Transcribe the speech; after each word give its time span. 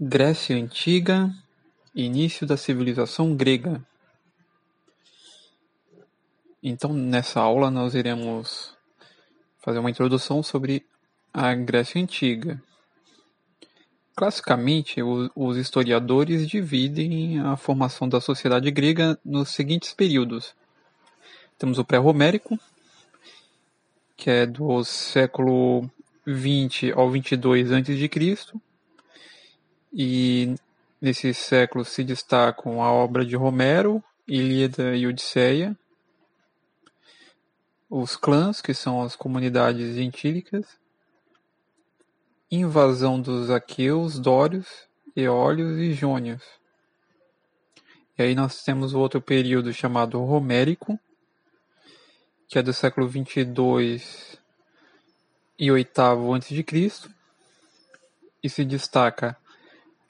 Grécia 0.00 0.56
Antiga 0.56 1.32
Início 1.94 2.44
da 2.44 2.56
civilização 2.56 3.36
grega 3.36 3.80
Então, 6.60 6.92
nessa 6.92 7.40
aula, 7.40 7.70
nós 7.70 7.94
iremos 7.94 8.76
fazer 9.58 9.78
uma 9.78 9.90
introdução 9.90 10.42
sobre 10.42 10.84
a 11.32 11.54
Grécia 11.54 12.02
Antiga. 12.02 12.60
Classicamente, 14.16 15.00
os 15.02 15.56
historiadores 15.56 16.48
dividem 16.48 17.38
a 17.38 17.56
formação 17.56 18.08
da 18.08 18.20
sociedade 18.20 18.70
grega 18.72 19.16
nos 19.24 19.50
seguintes 19.50 19.92
períodos. 19.92 20.56
Temos 21.56 21.78
o 21.78 21.84
pré-romérico, 21.84 22.58
que 24.16 24.28
é 24.28 24.44
do 24.44 24.82
século 24.82 25.88
20 26.26 26.90
ao 26.92 27.08
22 27.10 27.70
a.C., 27.70 28.64
e 29.94 30.56
nesse 31.00 31.32
século 31.32 31.84
se 31.84 32.02
destacam 32.02 32.82
a 32.82 32.90
obra 32.90 33.24
de 33.24 33.36
Romero, 33.36 34.02
Ilíada 34.26 34.96
e 34.96 35.06
Odisseia, 35.06 35.76
os 37.88 38.16
clãs, 38.16 38.60
que 38.60 38.74
são 38.74 39.02
as 39.02 39.14
comunidades 39.14 39.94
gentílicas, 39.94 40.66
invasão 42.50 43.20
dos 43.20 43.50
aqueus, 43.50 44.18
dórios, 44.18 44.66
eólios 45.14 45.78
e 45.78 45.92
jônios. 45.92 46.42
E 48.18 48.22
aí 48.22 48.34
nós 48.34 48.64
temos 48.64 48.94
outro 48.94 49.20
período 49.20 49.72
chamado 49.72 50.18
Romérico, 50.24 50.98
que 52.48 52.58
é 52.58 52.62
do 52.62 52.72
século 52.72 53.06
22 53.06 54.40
e 55.56 55.70
8 55.70 56.00
a.C., 56.00 57.10
e 58.42 58.50
se 58.50 58.64
destaca 58.64 59.36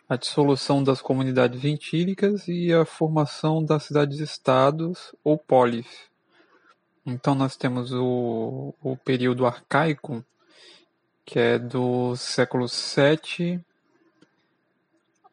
a 0.09 0.17
dissolução 0.17 0.83
das 0.83 1.01
comunidades 1.01 1.61
gentílicas 1.61 2.47
e 2.47 2.73
a 2.73 2.85
formação 2.85 3.65
das 3.65 3.85
cidades-estados 3.85 5.15
ou 5.24 5.38
polis. 5.38 5.87
Então 7.07 7.35
nós 7.35 7.57
temos 7.57 7.93
o, 7.93 8.74
o 8.83 8.96
período 8.96 9.46
arcaico, 9.46 10.24
que 11.24 11.38
é 11.38 11.59
do 11.59 12.16
século 12.16 12.69
7 12.69 13.61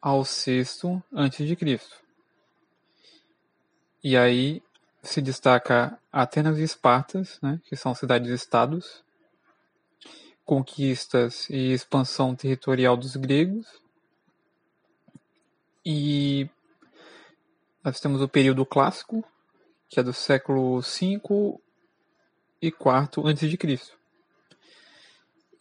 ao 0.00 0.24
6 0.24 0.82
antes 1.12 1.46
de 1.46 1.54
Cristo. 1.54 1.96
E 4.02 4.16
aí 4.16 4.62
se 5.02 5.20
destaca 5.20 5.98
Atenas 6.12 6.58
e 6.58 6.62
Espartas, 6.62 7.38
né, 7.42 7.60
que 7.64 7.76
são 7.76 7.94
cidades-estados, 7.94 9.02
conquistas 10.44 11.48
e 11.48 11.72
expansão 11.72 12.34
territorial 12.34 12.96
dos 12.96 13.16
gregos, 13.16 13.81
e 15.84 16.48
nós 17.82 18.00
temos 18.00 18.22
o 18.22 18.28
período 18.28 18.64
clássico, 18.64 19.24
que 19.88 19.98
é 19.98 20.02
do 20.02 20.12
século 20.12 20.80
V 20.80 21.20
e 22.60 22.68
IV 22.68 23.28
a.C. 23.28 23.92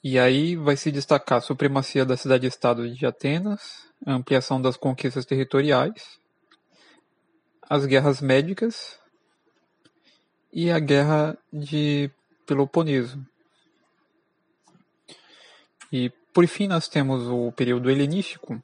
E 0.03 0.17
aí 0.17 0.55
vai 0.55 0.75
se 0.78 0.91
destacar 0.91 1.39
a 1.39 1.41
supremacia 1.41 2.05
da 2.05 2.17
cidade-estado 2.17 2.89
de 2.94 3.05
Atenas, 3.05 3.88
a 4.05 4.13
ampliação 4.13 4.61
das 4.61 4.78
conquistas 4.78 5.25
territoriais, 5.25 6.19
as 7.69 7.85
guerras 7.85 8.19
médicas 8.19 9.00
e 10.52 10.72
a 10.72 10.80
guerra 10.80 11.38
de 11.52 12.09
Peloponeso. 12.45 13.25
E 15.91 16.09
por 16.33 16.47
fim 16.47 16.67
nós 16.67 16.88
temos 16.88 17.28
o 17.28 17.52
período 17.52 17.89
helenístico, 17.89 18.61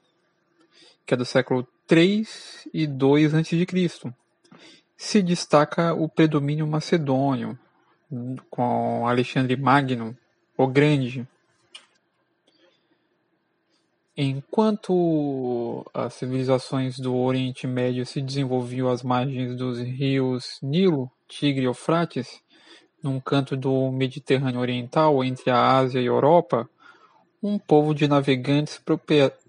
que 1.08 1.14
é 1.14 1.18
do 1.18 1.24
século 1.24 1.66
III 1.90 2.28
e 2.74 2.84
II 2.84 3.26
a.C. 3.28 4.14
Se 4.98 5.24
destaca 5.24 5.94
o 5.94 6.10
predomínio 6.10 6.68
macedônio, 6.68 7.58
com 8.50 9.08
Alexandre 9.08 9.56
Magno, 9.56 10.16
o 10.58 10.68
Grande. 10.68 11.26
Enquanto 14.18 15.86
as 15.94 16.16
civilizações 16.16 16.98
do 16.98 17.16
Oriente 17.16 17.66
Médio 17.66 18.06
se 18.06 18.22
desenvolviam 18.22 18.90
às 18.90 19.02
margens 19.02 19.56
dos 19.56 19.80
rios 19.80 20.60
Nilo, 20.62 21.10
Tigre 21.28 21.62
e 21.62 21.68
Eufrates, 21.68 22.42
num 23.02 23.20
canto 23.20 23.56
do 23.56 23.92
Mediterrâneo 23.92 24.60
Oriental, 24.60 25.24
entre 25.24 25.52
a 25.52 25.78
Ásia 25.78 26.02
e 26.02 26.04
a 26.04 26.08
Europa, 26.08 26.68
um 27.42 27.58
povo 27.60 27.94
de 27.94 28.08
navegantes 28.08 28.82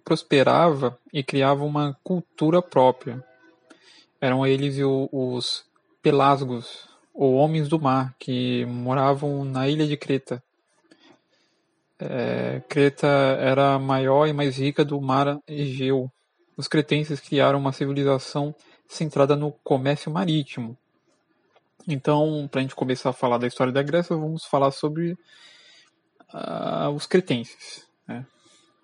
prosperava 0.05 0.99
e 1.13 1.23
criava 1.23 1.65
uma 1.65 1.97
cultura 2.03 2.61
própria. 2.61 3.25
Eram 4.21 4.47
eles 4.47 4.77
os 5.13 5.65
pelasgos, 6.03 6.89
ou 7.15 7.35
homens 7.35 7.69
do 7.69 7.81
mar, 7.81 8.15
que 8.19 8.65
moravam 8.67 9.45
na 9.45 9.69
ilha 9.69 9.87
de 9.87 9.97
Creta. 9.97 10.43
É, 11.99 12.63
Creta 12.69 13.07
era 13.07 13.75
a 13.75 13.79
maior 13.79 14.27
e 14.27 14.33
mais 14.33 14.59
rica 14.59 14.85
do 14.85 15.01
mar 15.01 15.41
Egeu. 15.47 16.11
Os 16.57 16.69
cretenses 16.69 17.21
criaram 17.21 17.59
uma 17.59 17.73
civilização 17.73 18.55
centrada 18.87 19.37
no 19.37 19.53
comércio 19.65 20.11
marítimo. 20.11 20.77
Então, 21.87 22.49
para 22.51 22.61
a 22.61 22.63
gente 22.63 22.75
começar 22.75 23.11
a 23.11 23.15
falar 23.15 23.39
da 23.39 23.47
história 23.47 23.73
da 23.73 23.83
Grécia, 23.83 24.17
vamos 24.17 24.45
falar 24.45 24.71
sobre 24.71 25.17
uh, 26.33 26.91
os 26.91 27.07
cretenses. 27.07 27.87
Né? 28.07 28.27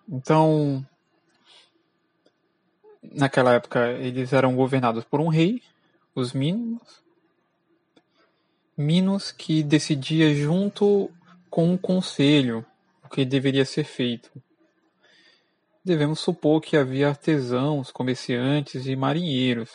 Então, 0.08 0.84
naquela 3.02 3.54
época 3.54 3.90
eles 3.92 4.32
eram 4.32 4.54
governados 4.54 5.04
por 5.04 5.20
um 5.20 5.28
rei, 5.28 5.62
os 6.14 6.32
Minos, 6.32 7.02
Minos 8.76 9.30
que 9.30 9.62
decidia 9.62 10.34
junto 10.34 11.08
com 11.48 11.70
um 11.70 11.76
conselho 11.76 12.66
o 13.04 13.08
que 13.08 13.24
deveria 13.24 13.64
ser 13.64 13.84
feito. 13.84 14.30
Devemos 15.84 16.18
supor 16.18 16.60
que 16.60 16.76
havia 16.76 17.08
artesãos, 17.08 17.92
comerciantes 17.92 18.86
e 18.86 18.96
marinheiros. 18.96 19.70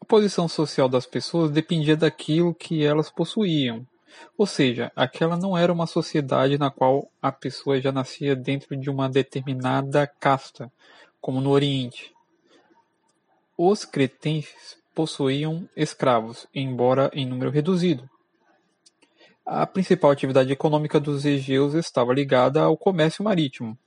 A 0.00 0.04
posição 0.04 0.48
social 0.48 0.88
das 0.88 1.06
pessoas 1.06 1.52
dependia 1.52 1.96
daquilo 1.96 2.52
que 2.52 2.84
elas 2.84 3.10
possuíam, 3.10 3.86
ou 4.36 4.46
seja, 4.46 4.92
aquela 4.94 5.36
não 5.36 5.56
era 5.56 5.72
uma 5.72 5.86
sociedade 5.86 6.58
na 6.58 6.70
qual 6.70 7.10
a 7.20 7.32
pessoa 7.32 7.80
já 7.80 7.92
nascia 7.92 8.34
dentro 8.36 8.76
de 8.76 8.90
uma 8.90 9.08
determinada 9.08 10.06
casta, 10.06 10.70
como 11.20 11.40
no 11.40 11.50
Oriente. 11.50 12.14
Os 13.56 13.84
cretenses 13.84 14.78
possuíam 14.94 15.68
escravos, 15.76 16.46
embora 16.54 17.10
em 17.12 17.26
número 17.26 17.50
reduzido. 17.50 18.08
A 19.44 19.66
principal 19.66 20.10
atividade 20.10 20.52
econômica 20.52 21.00
dos 21.00 21.24
egeus 21.24 21.74
estava 21.74 22.12
ligada 22.12 22.60
ao 22.62 22.76
comércio 22.76 23.24
marítimo. 23.24 23.78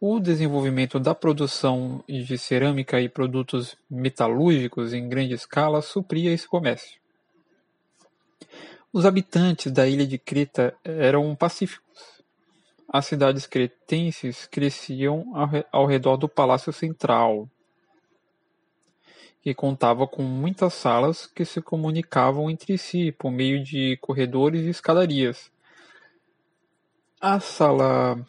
O 0.00 0.18
desenvolvimento 0.18 0.98
da 0.98 1.14
produção 1.14 2.02
de 2.08 2.36
cerâmica 2.38 3.00
e 3.00 3.08
produtos 3.08 3.76
metalúrgicos 3.90 4.92
em 4.92 5.08
grande 5.08 5.34
escala 5.34 5.82
supria 5.82 6.32
esse 6.32 6.46
comércio. 6.46 7.00
Os 8.92 9.06
habitantes 9.06 9.72
da 9.72 9.86
ilha 9.88 10.06
de 10.06 10.18
Creta 10.18 10.74
eram 10.84 11.34
pacíficos 11.34 12.22
as 12.92 13.06
cidades 13.06 13.46
cretenses 13.46 14.46
cresciam 14.46 15.32
ao 15.72 15.86
redor 15.86 16.18
do 16.18 16.28
palácio 16.28 16.70
central, 16.74 17.48
que 19.40 19.54
contava 19.54 20.06
com 20.06 20.22
muitas 20.22 20.74
salas 20.74 21.26
que 21.26 21.42
se 21.46 21.62
comunicavam 21.62 22.50
entre 22.50 22.76
si 22.76 23.10
por 23.10 23.30
meio 23.30 23.64
de 23.64 23.96
corredores 23.96 24.66
e 24.66 24.68
escadarias. 24.68 25.50
A 27.18 27.40
sala 27.40 28.20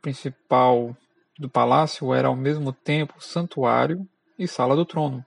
principal 0.00 0.96
do 1.38 1.50
palácio 1.50 2.14
era 2.14 2.28
ao 2.28 2.36
mesmo 2.36 2.72
tempo 2.72 3.22
santuário 3.22 4.08
e 4.38 4.48
sala 4.48 4.74
do 4.74 4.86
trono. 4.86 5.22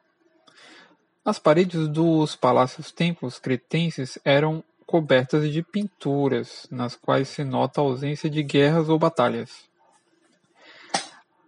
As 1.24 1.38
paredes 1.38 1.88
dos 1.88 2.36
palácios 2.36 2.92
templos 2.92 3.38
cretenses 3.38 4.18
eram 4.26 4.64
cobertas 4.92 5.50
de 5.50 5.64
pinturas, 5.64 6.68
nas 6.70 6.98
quais 6.98 7.30
se 7.30 7.46
nota 7.46 7.80
a 7.80 7.84
ausência 7.86 8.30
de 8.30 8.44
guerras 8.44 8.90
ou 8.90 9.00
batalhas. 9.00 9.64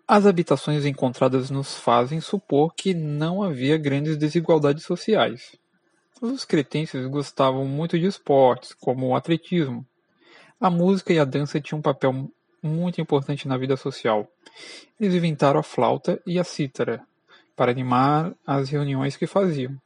As 0.08 0.26
habitações 0.26 0.86
encontradas 0.86 1.50
nos 1.50 1.76
fazem 1.76 2.22
supor 2.22 2.74
que 2.74 2.94
não 2.94 3.44
havia 3.44 3.78
grandes 3.78 4.16
desigualdades 4.16 4.86
sociais. 4.86 5.58
Os 6.22 6.46
cretenses 6.46 7.06
gostavam 7.08 7.66
muito 7.66 8.00
de 8.00 8.06
esportes, 8.06 8.74
como 8.74 9.08
o 9.08 9.16
atletismo. 9.16 9.86
A 10.58 10.70
música 10.70 11.12
e 11.12 11.20
a 11.20 11.26
dança 11.26 11.60
tinham 11.60 11.80
um 11.80 11.82
papel 11.82 12.32
muito 12.62 13.02
importante 13.02 13.46
na 13.46 13.58
vida 13.58 13.76
social. 13.76 14.26
Eles 14.98 15.16
inventaram 15.16 15.60
a 15.60 15.64
flauta 15.64 16.18
e 16.26 16.40
a 16.40 16.46
cítara 16.46 17.06
para 17.58 17.72
animar 17.72 18.34
as 18.48 18.70
reuniões 18.70 19.18
que 19.18 19.28
faziam. 19.28 19.78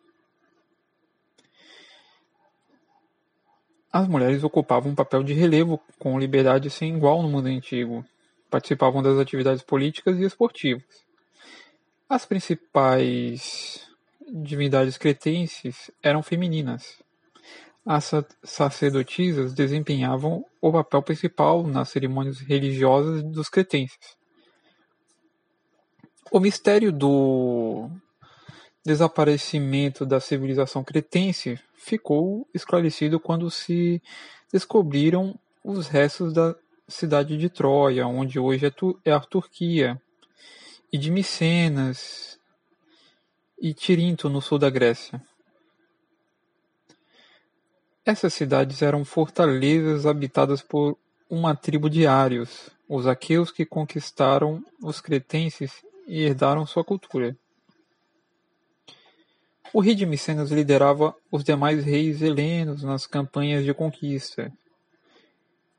As 3.92 4.08
mulheres 4.08 4.44
ocupavam 4.44 4.92
um 4.92 4.96
papel 4.96 5.24
de 5.24 5.34
relevo 5.34 5.80
com 5.98 6.20
liberdade 6.20 6.70
sem 6.70 6.96
igual 6.96 7.24
no 7.24 7.30
mundo 7.30 7.48
antigo. 7.48 8.06
participavam 8.50 9.04
das 9.04 9.20
atividades 9.20 9.62
políticas 9.62 10.18
e 10.18 10.24
esportivas. 10.24 11.06
As 12.08 12.26
principais 12.26 13.86
divindades 14.30 14.98
cretenses 14.98 15.92
eram 16.02 16.24
femininas. 16.24 17.02
As 17.86 18.12
sacerdotisas 18.44 19.54
desempenhavam 19.54 20.46
o 20.62 20.72
papel 20.72 21.02
principal 21.02 21.64
nas 21.64 21.90
cerimônias 21.90 22.40
religiosas 22.40 23.24
dos 23.24 23.50
cretenses. 23.50 24.18
O 26.32 26.40
mistério 26.40 26.92
do 26.92 27.90
desaparecimento 28.88 30.06
da 30.06 30.20
civilização 30.20 30.82
cretense 30.82 31.60
ficou 31.76 32.48
esclarecido 32.54 33.20
quando 33.20 33.52
se 33.52 34.02
descobriram 34.52 35.38
os 35.62 35.90
restos 35.90 36.32
da 36.32 36.56
cidade 36.88 37.38
de 37.38 37.50
Troia, 37.50 38.08
onde 38.08 38.40
hoje 38.40 38.66
é, 38.66 38.72
é 39.04 39.12
a 39.12 39.20
Turquia, 39.20 40.02
e 40.92 40.98
de 40.98 41.12
Micenas 41.12 42.40
e 43.60 43.74
Tirinto, 43.74 44.30
no 44.30 44.42
sul 44.42 44.58
da 44.58 44.70
Grécia. 44.70 45.22
Essas 48.06 48.34
cidades 48.34 48.82
eram 48.82 49.04
fortalezas 49.04 50.06
habitadas 50.06 50.62
por 50.62 50.98
uma 51.30 51.54
tribo 51.54 51.90
de 51.90 52.08
ários, 52.08 52.70
os 52.88 53.06
aqueus 53.06 53.52
que 53.52 53.66
conquistaram 53.66 54.64
os 54.82 55.02
cretenses 55.02 55.84
e 56.08 56.24
herdaram 56.24 56.66
sua 56.66 56.86
cultura. 56.86 57.36
O 59.74 59.82
rei 59.82 59.94
de 59.94 60.06
Micenas 60.06 60.50
liderava 60.50 61.14
os 61.32 61.44
demais 61.44 61.84
reis 61.84 62.22
helenos 62.22 62.84
nas 62.84 63.06
campanhas 63.06 63.66
de 63.66 63.74
conquista. 63.74 64.52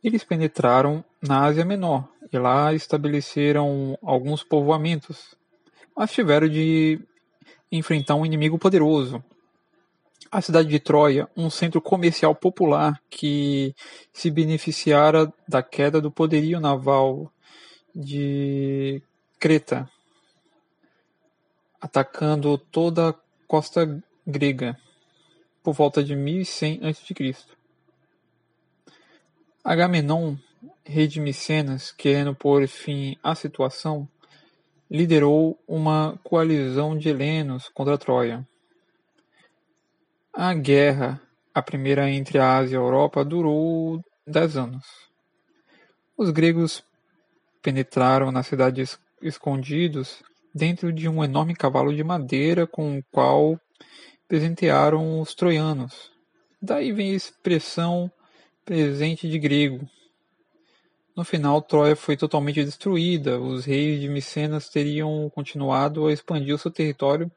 Eles 0.05 0.23
penetraram 0.23 1.05
na 1.23 1.45
Ásia 1.45 1.65
Menor 1.65 2.09
e 2.33 2.39
lá 2.39 2.73
estabeleceram 2.75 3.99
alguns 4.03 4.45
povoamentos, 4.45 5.35
mas 5.97 6.13
tiveram 6.13 6.49
de 6.49 7.01
enfrentar 7.73 8.15
um 8.15 8.27
inimigo 8.27 8.59
poderoso. 8.59 9.25
A 10.31 10.43
cidade 10.43 10.69
de 10.69 10.79
Troia, 10.79 11.27
um 11.35 11.49
centro 11.49 11.81
comercial 11.81 12.35
popular 12.35 13.01
que 13.09 13.75
se 14.13 14.31
beneficiara 14.31 15.33
da 15.49 15.63
queda 15.63 16.01
do 16.01 16.11
poderio 16.11 16.61
naval 16.61 17.33
de 17.95 19.03
Creta, 19.41 19.89
atacando 21.81 22.59
toda 22.59 23.09
a 23.09 23.15
costa 23.49 24.01
grega 24.27 24.79
por 25.63 25.73
volta 25.73 26.05
de 26.05 26.15
1100 26.15 26.87
a.C. 26.87 27.35
Agamenon, 29.65 30.37
rei 30.85 31.09
de 31.09 31.19
Micenas, 31.19 31.91
querendo 31.91 32.35
pôr 32.35 32.69
fim 32.69 33.17
à 33.23 33.35
situação, 33.35 34.07
liderou 34.91 35.59
uma 35.67 36.19
coalizão 36.23 36.97
de 36.97 37.09
helenos 37.09 37.69
contra 37.69 37.99
Troia. 37.99 38.47
A 40.33 40.55
guerra, 40.55 41.21
a 41.53 41.63
primeira 41.63 42.09
entre 42.11 42.39
a 42.39 42.59
Ásia 42.59 42.77
e 42.77 42.79
a 42.79 42.83
Europa, 42.83 43.25
durou 43.25 44.03
dez 44.27 44.57
anos. 44.57 44.87
Os 46.17 46.31
gregos 46.31 46.85
penetraram 47.63 48.31
na 48.31 48.43
cidade 48.43 48.85
escondidos 49.21 50.23
dentro 50.59 50.93
de 50.93 51.09
um 51.09 51.23
enorme 51.23 51.55
cavalo 51.55 51.95
de 51.95 52.03
madeira 52.03 52.67
com 52.67 52.99
o 52.99 53.05
qual 53.13 53.59
presentearam 54.27 55.21
os 55.21 55.35
troianos. 55.35 56.11
Daí 56.61 56.93
vem 56.93 57.13
a 57.13 57.17
expressão 57.17 58.11
presente 58.65 59.29
de 59.29 59.39
grego. 59.39 59.89
No 61.17 61.25
final, 61.25 61.63
Troia 61.63 61.97
foi 61.97 62.17
totalmente 62.17 62.65
destruída. 62.65 63.41
Os 63.41 63.65
reis 63.65 64.01
de 64.01 64.09
Micenas 64.09 64.69
teriam 64.69 65.31
continuado 65.31 66.07
a 66.07 66.13
expandir 66.13 66.55
o 66.55 66.59
seu 66.59 66.71
território 66.71 67.31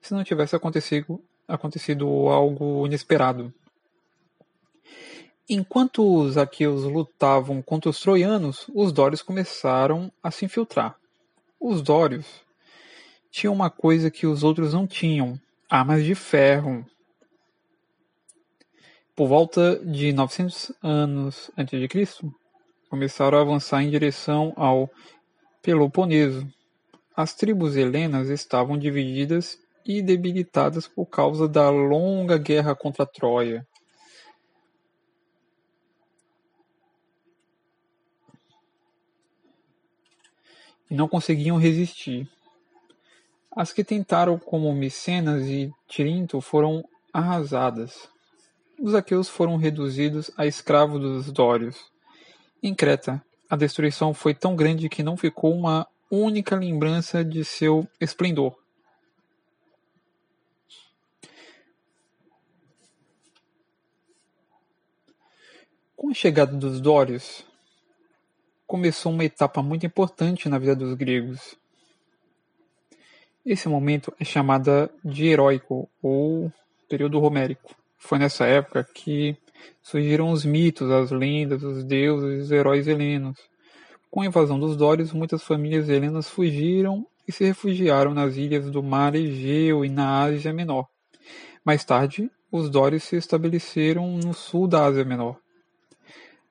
se 0.00 0.14
não 0.14 0.24
tivesse 0.24 0.56
acontecido, 0.56 1.20
acontecido 1.46 2.06
algo 2.28 2.86
inesperado. 2.86 3.52
Enquanto 5.48 6.04
os 6.04 6.36
aqueus 6.36 6.84
lutavam 6.84 7.60
contra 7.60 7.90
os 7.90 8.00
troianos, 8.00 8.66
os 8.72 8.92
dórios 8.92 9.20
começaram 9.20 10.10
a 10.22 10.30
se 10.30 10.44
infiltrar. 10.44 10.96
Os 11.60 11.82
dórios 11.82 12.26
tinha 13.30 13.50
uma 13.50 13.70
coisa 13.70 14.10
que 14.10 14.26
os 14.26 14.42
outros 14.42 14.74
não 14.74 14.86
tinham: 14.86 15.40
armas 15.68 16.04
de 16.04 16.14
ferro. 16.14 16.84
Por 19.14 19.28
volta 19.28 19.78
de 19.84 20.12
900 20.12 20.72
anos 20.82 21.50
antes 21.56 21.78
de 21.78 21.86
Cristo, 21.88 22.34
começaram 22.88 23.38
a 23.38 23.42
avançar 23.42 23.82
em 23.82 23.90
direção 23.90 24.52
ao 24.56 24.90
Peloponeso. 25.62 26.50
As 27.14 27.34
tribos 27.34 27.76
helenas 27.76 28.28
estavam 28.30 28.78
divididas 28.78 29.58
e 29.84 30.00
debilitadas 30.00 30.88
por 30.88 31.06
causa 31.06 31.46
da 31.46 31.68
longa 31.68 32.38
guerra 32.38 32.74
contra 32.74 33.04
Troia. 33.04 33.66
E 40.90 40.94
não 40.94 41.06
conseguiam 41.06 41.56
resistir. 41.56 42.28
As 43.54 43.72
que 43.72 43.82
tentaram 43.82 44.38
como 44.38 44.72
Micenas 44.72 45.46
e 45.46 45.72
Tirinto 45.88 46.40
foram 46.40 46.84
arrasadas. 47.12 48.08
Os 48.78 48.94
aqueus 48.94 49.28
foram 49.28 49.56
reduzidos 49.56 50.30
a 50.36 50.46
escravos 50.46 51.00
dos 51.00 51.32
dórios. 51.32 51.76
Em 52.62 52.74
Creta, 52.74 53.22
a 53.48 53.56
destruição 53.56 54.14
foi 54.14 54.34
tão 54.34 54.54
grande 54.54 54.88
que 54.88 55.02
não 55.02 55.16
ficou 55.16 55.52
uma 55.52 55.86
única 56.08 56.54
lembrança 56.54 57.24
de 57.24 57.44
seu 57.44 57.86
esplendor. 58.00 58.56
Com 65.96 66.10
a 66.10 66.14
chegada 66.14 66.56
dos 66.56 66.80
dórios, 66.80 67.44
começou 68.66 69.12
uma 69.12 69.24
etapa 69.24 69.60
muito 69.60 69.84
importante 69.84 70.48
na 70.48 70.58
vida 70.58 70.74
dos 70.76 70.94
gregos. 70.94 71.59
Esse 73.44 73.68
momento 73.68 74.12
é 74.20 74.24
chamado 74.24 74.90
de 75.02 75.26
heróico 75.26 75.88
ou 76.02 76.52
período 76.88 77.18
romérico. 77.18 77.74
Foi 77.96 78.18
nessa 78.18 78.44
época 78.44 78.86
que 78.94 79.34
surgiram 79.82 80.30
os 80.30 80.44
mitos, 80.44 80.90
as 80.90 81.10
lendas, 81.10 81.62
os 81.62 81.82
deuses 81.82 82.38
e 82.38 82.42
os 82.42 82.50
heróis 82.50 82.86
helenos. 82.86 83.38
Com 84.10 84.20
a 84.20 84.26
invasão 84.26 84.58
dos 84.58 84.76
Dórios, 84.76 85.12
muitas 85.12 85.42
famílias 85.42 85.88
helenas 85.88 86.28
fugiram 86.28 87.06
e 87.26 87.32
se 87.32 87.44
refugiaram 87.44 88.12
nas 88.12 88.36
ilhas 88.36 88.70
do 88.70 88.82
mar 88.82 89.14
Egeu 89.14 89.84
e 89.84 89.88
na 89.88 90.22
Ásia 90.22 90.52
Menor. 90.52 90.86
Mais 91.64 91.82
tarde, 91.84 92.30
os 92.52 92.68
Dórios 92.68 93.04
se 93.04 93.16
estabeleceram 93.16 94.18
no 94.18 94.34
sul 94.34 94.66
da 94.66 94.84
Ásia 94.84 95.04
Menor. 95.04 95.38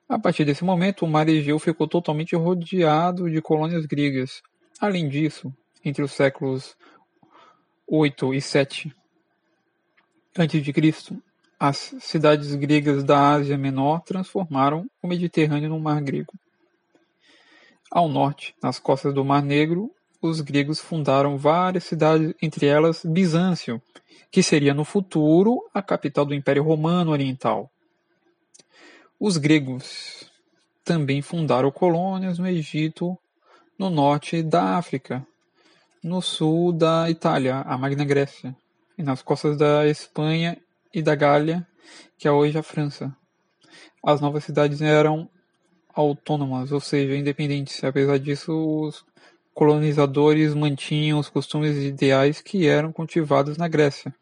A 0.08 0.18
partir 0.18 0.44
desse 0.44 0.64
momento, 0.64 1.04
o 1.04 1.08
mar 1.08 1.28
Egeu 1.28 1.58
ficou 1.60 1.86
totalmente 1.86 2.34
rodeado 2.34 3.30
de 3.30 3.40
colônias 3.40 3.86
gregas. 3.86 4.42
Além 4.80 5.08
disso, 5.08 5.52
entre 5.84 6.02
os 6.02 6.12
séculos 6.12 6.76
8 7.86 8.34
e 8.34 8.40
7 8.40 8.94
a.C., 10.36 11.18
as 11.58 11.94
cidades 12.00 12.54
gregas 12.54 13.04
da 13.04 13.32
Ásia 13.32 13.58
Menor 13.58 14.00
transformaram 14.00 14.88
o 15.02 15.06
Mediterrâneo 15.06 15.68
num 15.68 15.78
mar 15.78 16.00
grego. 16.00 16.32
Ao 17.90 18.08
norte, 18.08 18.54
nas 18.62 18.78
costas 18.78 19.12
do 19.12 19.24
Mar 19.24 19.42
Negro, 19.42 19.90
os 20.22 20.40
gregos 20.40 20.80
fundaram 20.80 21.36
várias 21.36 21.84
cidades, 21.84 22.32
entre 22.40 22.66
elas 22.66 23.04
Bizâncio, 23.04 23.82
que 24.30 24.42
seria 24.42 24.72
no 24.72 24.84
futuro 24.84 25.60
a 25.74 25.82
capital 25.82 26.24
do 26.24 26.34
Império 26.34 26.62
Romano 26.62 27.10
Oriental. 27.10 27.70
Os 29.18 29.36
gregos 29.36 30.30
também 30.84 31.20
fundaram 31.20 31.70
colônias 31.70 32.38
no 32.38 32.46
Egito, 32.46 33.18
no 33.78 33.90
norte 33.90 34.42
da 34.42 34.78
África, 34.78 35.26
no 36.02 36.22
sul 36.22 36.72
da 36.72 37.10
Itália, 37.10 37.60
a 37.60 37.76
Magna 37.76 38.04
Grécia, 38.04 38.56
e 38.96 39.02
nas 39.02 39.22
costas 39.22 39.56
da 39.56 39.86
Espanha 39.86 40.56
e 40.92 41.02
da 41.02 41.14
Gália, 41.14 41.66
que 42.18 42.26
é 42.26 42.32
hoje 42.32 42.58
a 42.58 42.62
França. 42.62 43.14
As 44.04 44.20
novas 44.20 44.44
cidades 44.44 44.80
eram 44.80 45.28
autônomas, 45.94 46.72
ou 46.72 46.80
seja, 46.80 47.16
independentes. 47.16 47.82
Apesar 47.84 48.18
disso, 48.18 48.52
os 48.52 49.04
colonizadores 49.52 50.54
mantinham 50.54 51.18
os 51.18 51.28
costumes 51.28 51.76
e 51.76 51.88
ideais 51.88 52.40
que 52.40 52.66
eram 52.66 52.92
cultivados 52.92 53.56
na 53.56 53.68
Grécia. 53.68 54.14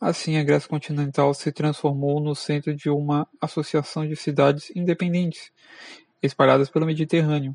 Assim, 0.00 0.38
a 0.38 0.44
Grécia 0.44 0.68
continental 0.68 1.34
se 1.34 1.52
transformou 1.52 2.20
no 2.20 2.34
centro 2.34 2.74
de 2.74 2.88
uma 2.88 3.26
associação 3.40 4.06
de 4.06 4.16
cidades 4.16 4.70
independentes, 4.74 5.50
espalhadas 6.22 6.70
pelo 6.70 6.86
Mediterrâneo. 6.86 7.54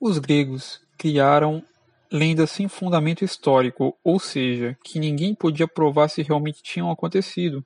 Os 0.00 0.18
gregos 0.18 0.80
criaram 0.96 1.62
lendas 2.10 2.50
sem 2.50 2.66
fundamento 2.68 3.22
histórico, 3.22 3.94
ou 4.02 4.18
seja, 4.18 4.76
que 4.82 4.98
ninguém 4.98 5.34
podia 5.34 5.68
provar 5.68 6.08
se 6.08 6.22
realmente 6.22 6.62
tinham 6.62 6.90
acontecido. 6.90 7.62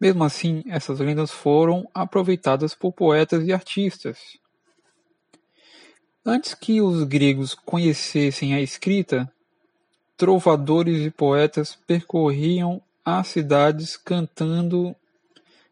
Mesmo 0.00 0.24
assim, 0.24 0.64
essas 0.66 0.98
lendas 0.98 1.30
foram 1.30 1.88
aproveitadas 1.94 2.74
por 2.74 2.92
poetas 2.92 3.46
e 3.46 3.52
artistas. 3.52 4.18
Antes 6.26 6.54
que 6.54 6.80
os 6.80 7.04
gregos 7.04 7.54
conhecessem 7.54 8.52
a 8.52 8.60
escrita, 8.60 9.32
trovadores 10.16 11.06
e 11.06 11.10
poetas 11.10 11.78
percorriam 11.86 12.82
as 13.04 13.28
cidades 13.28 13.96
cantando 13.96 14.94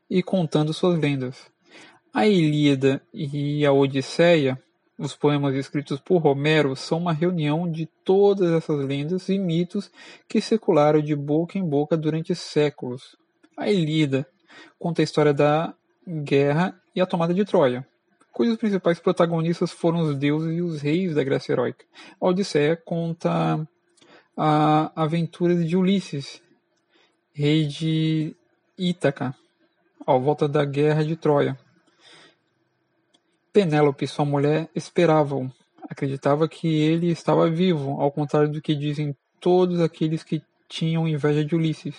e 0.08 0.22
contando 0.22 0.72
suas 0.72 0.98
lendas. 0.98 1.36
A 2.14 2.26
Ilíada 2.26 3.02
e 3.12 3.66
a 3.66 3.72
Odisseia, 3.72 4.62
os 4.98 5.14
poemas 5.14 5.54
escritos 5.54 6.00
por 6.00 6.26
Homero, 6.26 6.74
são 6.74 6.98
uma 6.98 7.12
reunião 7.12 7.70
de 7.70 7.86
todas 8.04 8.50
essas 8.50 8.84
lendas 8.84 9.28
e 9.28 9.38
mitos 9.38 9.90
que 10.28 10.40
circularam 10.40 11.00
de 11.00 11.14
boca 11.14 11.56
em 11.56 11.64
boca 11.64 11.96
durante 11.96 12.34
séculos. 12.34 13.16
A 13.56 13.70
Ilíada 13.70 14.26
conta 14.78 15.00
a 15.00 15.04
história 15.04 15.32
da 15.32 15.72
guerra 16.06 16.78
e 16.94 17.00
a 17.00 17.06
tomada 17.06 17.32
de 17.32 17.44
Troia, 17.44 17.86
cujos 18.32 18.56
principais 18.56 19.00
protagonistas 19.00 19.72
foram 19.72 20.00
os 20.00 20.16
deuses 20.16 20.56
e 20.56 20.62
os 20.62 20.80
reis 20.80 21.14
da 21.14 21.24
Grécia 21.24 21.52
heróica. 21.52 21.84
A 22.20 22.26
Odisseia 22.26 22.76
conta 22.76 23.68
a 24.36 24.92
aventura 24.94 25.56
de 25.56 25.76
Ulisses, 25.76 26.40
rei 27.32 27.66
de 27.66 28.36
Ítaca, 28.78 29.34
ao 30.06 30.20
volta 30.20 30.48
da 30.48 30.64
guerra 30.64 31.04
de 31.04 31.16
Troia. 31.16 31.58
Penélope, 33.58 34.06
sua 34.06 34.24
mulher, 34.24 34.68
esperava-o. 34.72 35.50
Acreditava 35.90 36.48
que 36.48 36.68
ele 36.68 37.10
estava 37.10 37.50
vivo, 37.50 38.00
ao 38.00 38.12
contrário 38.12 38.48
do 38.48 38.62
que 38.62 38.72
dizem 38.72 39.16
todos 39.40 39.80
aqueles 39.80 40.22
que 40.22 40.40
tinham 40.68 41.08
inveja 41.08 41.44
de 41.44 41.56
Ulisses. 41.56 41.96